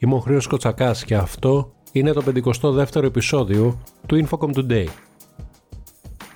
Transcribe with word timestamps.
Είμαι 0.00 0.14
ο 0.14 0.18
Χρήος 0.18 0.46
Κοτσακάς 0.46 1.04
και 1.04 1.14
αυτό 1.14 1.72
είναι 1.92 2.12
το 2.12 2.22
52ο 2.26 3.02
επεισόδιο 3.02 3.78
του 4.06 4.26
Infocom 4.26 4.50
Today. 4.54 4.86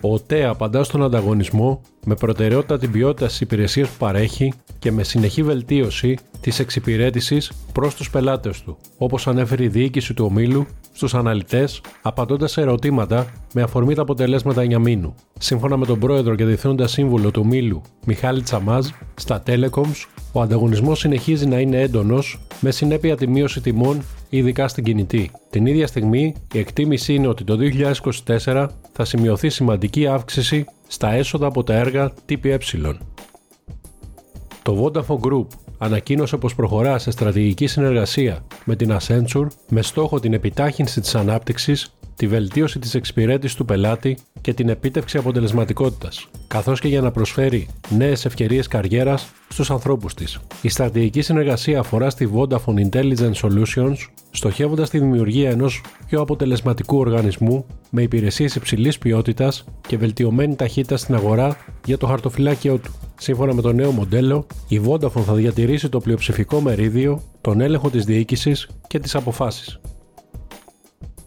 Ο 0.00 0.12
ΟΤΕ 0.12 0.44
απαντά 0.44 0.84
στον 0.84 1.02
ανταγωνισμό 1.02 1.80
με 2.04 2.14
προτεραιότητα 2.14 2.78
την 2.78 2.90
ποιότητα 2.90 3.26
της 3.26 3.40
υπηρεσίας 3.40 3.88
που 3.88 3.96
παρέχει 3.98 4.52
και 4.78 4.92
με 4.92 5.02
συνεχή 5.02 5.42
βελτίωση 5.42 6.18
της 6.42 6.58
εξυπηρέτησης 6.58 7.52
προς 7.72 7.94
τους 7.94 8.10
πελάτες 8.10 8.62
του, 8.62 8.76
όπως 8.98 9.26
ανέφερε 9.26 9.64
η 9.64 9.68
διοίκηση 9.68 10.14
του 10.14 10.24
ομίλου 10.24 10.66
στους 10.92 11.14
αναλυτές, 11.14 11.80
απαντώντας 12.02 12.50
σε 12.52 12.60
ερωτήματα 12.60 13.26
με 13.54 13.62
αφορμή 13.62 13.94
τα 13.94 14.02
αποτελέσματα 14.02 14.60
εννιά 14.60 14.78
μήνου. 14.78 15.14
Σύμφωνα 15.38 15.76
με 15.76 15.86
τον 15.86 15.98
πρόεδρο 15.98 16.34
και 16.34 16.44
διευθύνοντα 16.44 16.86
σύμβουλο 16.86 17.30
του 17.30 17.42
ομίλου 17.44 17.82
Μιχάλη 18.06 18.42
Τσαμάζ, 18.42 18.86
στα 19.14 19.42
Telecoms, 19.46 20.06
ο 20.32 20.40
ανταγωνισμός 20.40 20.98
συνεχίζει 20.98 21.46
να 21.46 21.58
είναι 21.58 21.80
έντονος, 21.80 22.40
με 22.60 22.70
συνέπεια 22.70 23.16
τη 23.16 23.28
μείωση 23.28 23.60
τιμών, 23.60 24.02
ειδικά 24.28 24.68
στην 24.68 24.84
κινητή. 24.84 25.30
Την 25.50 25.66
ίδια 25.66 25.86
στιγμή, 25.86 26.34
η 26.52 26.58
εκτίμηση 26.58 27.14
είναι 27.14 27.26
ότι 27.26 27.44
το 27.44 27.56
2024 27.56 28.68
θα 28.92 29.04
σημειωθεί 29.04 29.48
σημαντική 29.48 30.06
αύξηση 30.06 30.64
στα 30.88 31.12
έσοδα 31.12 31.46
από 31.46 31.62
τα 31.64 31.74
έργα 31.74 32.12
ΤΠΕ. 32.26 32.58
Το 34.62 34.84
Vodafone 34.84 35.18
Group 35.20 35.46
ανακοίνωσε 35.78 36.36
πως 36.36 36.54
προχωρά 36.54 36.98
σε 36.98 37.10
στρατηγική 37.10 37.66
συνεργασία 37.66 38.44
με 38.64 38.76
την 38.76 38.96
Accenture 38.98 39.46
με 39.68 39.82
στόχο 39.82 40.20
την 40.20 40.32
επιτάχυνση 40.32 41.00
της 41.00 41.14
ανάπτυξης, 41.14 41.94
τη 42.16 42.26
βελτίωση 42.26 42.78
της 42.78 42.94
εξυπηρέτησης 42.94 43.56
του 43.56 43.64
πελάτη 43.64 44.18
και 44.40 44.54
την 44.54 44.68
επίτευξη 44.68 45.18
αποτελεσματικότητας, 45.18 46.28
καθώς 46.46 46.80
και 46.80 46.88
για 46.88 47.00
να 47.00 47.10
προσφέρει 47.10 47.68
νέες 47.88 48.24
ευκαιρίες 48.24 48.66
καριέρας 48.66 49.30
στους 49.48 49.70
ανθρώπους 49.70 50.14
της. 50.14 50.38
Η 50.62 50.68
στρατηγική 50.68 51.20
συνεργασία 51.20 51.78
αφορά 51.78 52.10
στη 52.10 52.30
Vodafone 52.34 52.88
Intelligence 52.90 53.34
Solutions, 53.42 53.96
στοχεύοντας 54.30 54.90
τη 54.90 54.98
δημιουργία 54.98 55.50
ενός 55.50 55.82
πιο 56.06 56.20
αποτελεσματικού 56.20 56.98
οργανισμού 56.98 57.66
με 57.90 58.02
υπηρεσίες 58.02 58.54
υψηλής 58.54 58.98
ποιότητας 58.98 59.64
και 59.88 59.96
βελτιωμένη 59.96 60.56
ταχύτητα 60.56 60.96
στην 60.96 61.14
αγορά 61.14 61.56
για 61.84 61.98
το 61.98 62.06
χαρτοφυλάκιό 62.06 62.78
του. 62.78 62.90
Σύμφωνα 63.18 63.54
με 63.54 63.62
το 63.62 63.72
νέο 63.72 63.90
μοντέλο, 63.90 64.46
η 64.68 64.80
Vodafone 64.86 65.22
θα 65.22 65.34
διατηρήσει 65.34 65.88
το 65.88 66.00
πλειοψηφικό 66.00 66.60
μερίδιο, 66.60 67.22
τον 67.40 67.60
έλεγχο 67.60 67.90
της 67.90 68.04
διοίκησης 68.04 68.68
και 68.86 68.98
τις 68.98 69.14
αποφάσεις. 69.14 69.80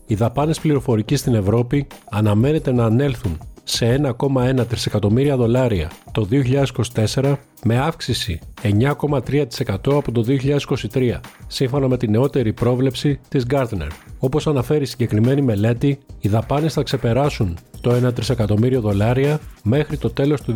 Οι 0.05 0.15
δαπάνες 0.15 0.59
πληροφορικής 0.59 1.19
στην 1.19 1.35
Ευρώπη 1.35 1.87
αναμένεται 2.09 2.71
να 2.71 2.85
ανέλθουν 2.85 3.37
σε 3.67 4.15
1,1 4.19 4.67
τρισεκατομμύρια 4.67 5.35
δολάρια 5.35 5.91
το 6.11 6.27
2024 7.13 7.35
με 7.63 7.77
αύξηση 7.77 8.39
9,3% 8.61 9.45
από 9.85 10.11
το 10.11 10.25
2023, 10.93 11.19
σύμφωνα 11.47 11.87
με 11.87 11.97
τη 11.97 12.07
νεότερη 12.07 12.53
πρόβλεψη 12.53 13.19
της 13.27 13.45
Gartner. 13.49 13.87
Όπως 14.19 14.47
αναφέρει 14.47 14.83
η 14.83 14.85
συγκεκριμένη 14.85 15.41
μελέτη, 15.41 15.99
οι 16.19 16.27
δαπάνες 16.27 16.73
θα 16.73 16.83
ξεπεράσουν 16.83 17.57
το 17.81 18.07
1 18.07 18.13
τρισεκατομμύριο 18.13 18.81
δολάρια 18.81 19.39
μέχρι 19.63 19.97
το 19.97 20.09
τέλος 20.09 20.41
του 20.41 20.53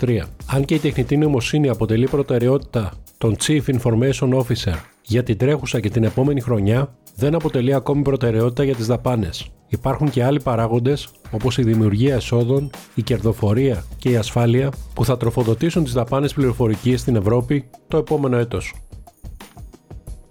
2023. 0.00 0.18
Αν 0.46 0.64
και 0.64 0.74
η 0.74 0.78
τεχνητή 0.78 1.16
νοημοσύνη 1.16 1.68
αποτελεί 1.68 2.08
προτεραιότητα 2.08 2.92
των 3.18 3.36
Chief 3.42 3.62
Information 3.66 4.34
Officer 4.34 4.74
για 5.02 5.22
την 5.22 5.38
τρέχουσα 5.38 5.80
και 5.80 5.90
την 5.90 6.04
επόμενη 6.04 6.40
χρονιά, 6.40 6.94
δεν 7.14 7.34
αποτελεί 7.34 7.74
ακόμη 7.74 8.02
προτεραιότητα 8.02 8.64
για 8.64 8.74
τις 8.74 8.86
δαπάνες. 8.86 9.50
Υπάρχουν 9.68 10.10
και 10.10 10.24
άλλοι 10.24 10.40
παράγοντες 10.40 11.08
όπως 11.30 11.58
η 11.58 11.62
δημιουργία 11.62 12.14
εσόδων, 12.14 12.70
η 12.94 13.02
κερδοφορία 13.02 13.84
και 13.98 14.10
η 14.10 14.16
ασφάλεια 14.16 14.70
που 14.94 15.04
θα 15.04 15.16
τροφοδοτήσουν 15.16 15.84
τις 15.84 15.92
δαπάνες 15.92 16.32
πληροφορικής 16.32 17.00
στην 17.00 17.16
Ευρώπη 17.16 17.70
το 17.88 17.96
επόμενο 17.96 18.36
έτος. 18.36 18.74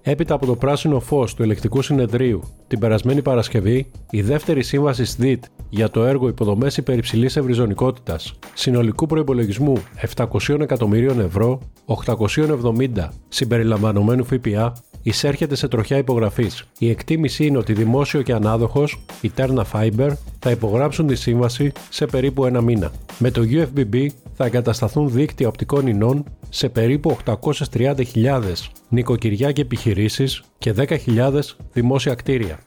Έπειτα 0.02 0.34
από 0.34 0.46
το 0.46 0.56
πράσινο 0.56 1.00
φως 1.00 1.34
του 1.34 1.44
ελεκτικού 1.44 1.82
συνεδρίου 1.82 2.44
την 2.68 2.80
περασμένη 2.80 3.22
Παρασκευή, 3.22 3.92
η 4.10 4.22
δεύτερη 4.22 4.64
σύμβαση 4.64 5.06
ΣΔΙΤ 5.06 5.44
για 5.70 5.90
το 5.90 6.06
έργο 6.06 6.28
υποδομές 6.28 6.78
υπερυψηλής 6.78 7.38
ευρυζωνικότητας 7.38 8.34
συνολικού 8.54 9.06
προϋπολογισμού 9.06 9.74
700 10.16 10.60
εκατομμυρίων 10.60 11.20
ευρώ, 11.20 11.60
870 11.86 13.08
συμπεριλαμβανομένου 13.28 14.26
ΦΠΑ, 14.26 14.74
εισέρχεται 15.08 15.56
σε 15.56 15.68
τροχιά 15.68 15.98
υπογραφής. 15.98 16.64
Η 16.80 16.90
εκτίμηση 16.90 17.46
είναι 17.46 17.58
ότι 17.58 17.74
δημόσιο 17.74 18.22
και 18.22 18.34
ανάδοχος, 18.34 19.00
η 19.22 19.32
Terna 19.38 19.64
Fiber, 19.72 20.10
θα 20.40 20.52
υπογράψουν 20.52 21.08
τη 21.08 21.16
σύμβαση 21.16 21.72
σε 21.90 22.06
περίπου 22.06 22.46
ένα 22.46 22.62
μήνα. 22.62 22.92
Με 23.20 23.32
το 23.32 23.42
UFBB 23.52 24.08
θα 24.34 24.46
εγκατασταθούν 24.46 25.10
δίκτυα 25.10 25.48
οπτικών 25.48 25.88
ινών 25.88 26.24
σε 26.50 26.70
περίπου 26.70 27.18
830.000 27.26 28.42
νοικοκυριά 28.90 29.52
και 29.52 29.62
επιχειρήσεις 29.62 30.44
και 30.58 30.74
10.000 30.78 31.40
δημόσια 31.74 32.16
κτίρια. 32.16 32.60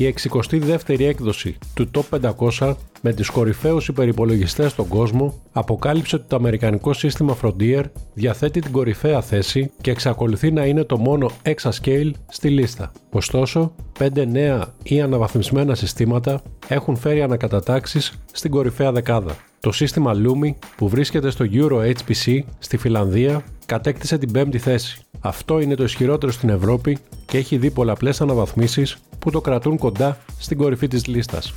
Η 0.00 0.14
62η 0.22 1.00
έκδοση 1.00 1.58
του 1.74 1.90
Top 1.94 2.32
500 2.58 2.74
με 3.00 3.12
τις 3.12 3.30
κορυφαίους 3.30 3.88
υπερυπολογιστές 3.88 4.70
στον 4.70 4.88
κόσμο 4.88 5.40
αποκάλυψε 5.52 6.16
ότι 6.16 6.24
το 6.28 6.36
αμερικανικό 6.36 6.92
σύστημα 6.92 7.36
Frontier 7.42 7.82
διαθέτει 8.14 8.60
την 8.60 8.72
κορυφαία 8.72 9.20
θέση 9.20 9.70
και 9.80 9.90
εξακολουθεί 9.90 10.50
να 10.50 10.64
είναι 10.64 10.84
το 10.84 10.98
μόνο 10.98 11.30
exascale 11.42 12.10
στη 12.28 12.48
λίστα. 12.48 12.92
Ωστόσο, 13.10 13.72
πέντε 13.98 14.24
νέα 14.24 14.74
ή 14.82 15.00
αναβαθμισμένα 15.00 15.74
συστήματα 15.74 16.42
έχουν 16.68 16.96
φέρει 16.96 17.22
ανακατατάξεις 17.22 18.20
στην 18.32 18.50
κορυφαία 18.50 18.92
δεκάδα. 18.92 19.36
Το 19.60 19.72
σύστημα 19.72 20.12
Lumi 20.14 20.54
που 20.76 20.88
βρίσκεται 20.88 21.30
στο 21.30 21.44
Euro 21.52 21.92
HPC 21.92 22.38
στη 22.58 22.76
Φιλανδία 22.76 23.44
κατέκτησε 23.66 24.18
την 24.18 24.32
πέμπτη 24.32 24.58
θέση. 24.58 25.00
Αυτό 25.20 25.60
είναι 25.60 25.74
το 25.74 25.82
ισχυρότερο 25.82 26.32
στην 26.32 26.48
Ευρώπη 26.48 26.98
και 27.26 27.38
έχει 27.38 27.56
δει 27.56 27.70
πολλαπλές 27.70 28.20
αναβαθμίσεις 28.20 28.96
που 29.18 29.30
το 29.30 29.40
κρατούν 29.40 29.78
κοντά 29.78 30.18
στην 30.38 30.56
κορυφή 30.56 30.88
της 30.88 31.06
λίστας. 31.06 31.52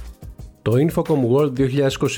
Το 0.62 0.72
Infocom 0.72 1.20
World 1.32 1.54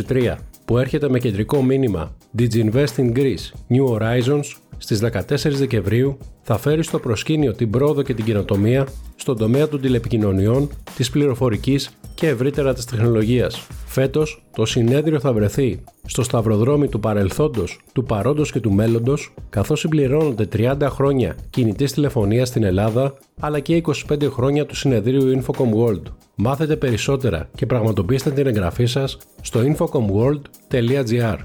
2023 0.10 0.36
που 0.66 0.78
έρχεται 0.78 1.10
με 1.10 1.20
κεντρικό 1.20 1.62
μήνυμα 1.62 2.16
Diginvest 2.38 2.96
in 2.96 3.14
Greece 3.16 3.52
New 3.70 3.88
Horizons 3.90 4.44
στις 4.78 5.00
14 5.00 5.56
Δεκεμβρίου 5.58 6.18
θα 6.42 6.58
φέρει 6.58 6.84
στο 6.84 7.00
προσκήνιο 7.00 7.54
την 7.54 7.70
πρόοδο 7.70 8.02
και 8.02 8.14
την 8.14 8.26
καινοτομία 8.26 8.88
στον 9.16 9.38
τομέα 9.38 9.68
των 9.68 9.82
τηλεπικοινωνιών, 9.82 10.70
της 10.96 11.10
πληροφορικής 11.10 11.90
και 12.16 12.28
ευρύτερα 12.28 12.74
της 12.74 12.86
τεχνολογίας. 12.86 13.68
Φέτος, 13.86 14.44
το 14.56 14.66
συνέδριο 14.66 15.20
θα 15.20 15.34
βρεθεί 15.34 15.84
στο 16.06 16.24
σταυροδρόμι 16.24 16.88
του 16.88 17.00
παρελθόντος, 17.00 17.80
του 17.94 18.04
παρόντος 18.04 18.52
και 18.52 18.60
του 18.60 18.72
μέλλοντος, 18.72 19.34
καθώς 19.50 19.80
συμπληρώνονται 19.80 20.46
30 20.46 20.90
χρόνια 20.90 21.36
κινητής 21.50 21.94
τηλεφωνίας 21.94 22.48
στην 22.48 22.64
Ελλάδα, 22.64 23.14
αλλά 23.40 23.60
και 23.60 23.76
25 23.76 24.30
χρόνια 24.30 24.66
του 24.66 24.76
συνεδρίου 24.76 25.42
Infocom 25.42 25.70
World. 25.78 26.02
Μάθετε 26.36 26.76
περισσότερα 26.76 27.50
και 27.56 27.66
πραγματοποιήστε 27.66 28.32
την 28.32 28.48
εγγραφή 28.48 28.86
σας 28.86 29.18
στο 29.42 29.60
infocomworld.gr. 29.60 31.38